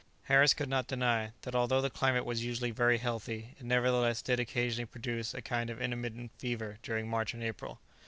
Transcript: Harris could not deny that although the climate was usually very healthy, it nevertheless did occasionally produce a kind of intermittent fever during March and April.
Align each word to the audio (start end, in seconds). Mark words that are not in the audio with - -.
Harris 0.23 0.55
could 0.55 0.67
not 0.67 0.87
deny 0.87 1.31
that 1.43 1.53
although 1.53 1.79
the 1.79 1.91
climate 1.91 2.25
was 2.25 2.43
usually 2.43 2.71
very 2.71 2.97
healthy, 2.97 3.55
it 3.59 3.63
nevertheless 3.63 4.23
did 4.23 4.39
occasionally 4.39 4.87
produce 4.87 5.35
a 5.35 5.43
kind 5.43 5.69
of 5.69 5.79
intermittent 5.79 6.31
fever 6.39 6.79
during 6.81 7.07
March 7.07 7.35
and 7.35 7.43
April. 7.43 7.79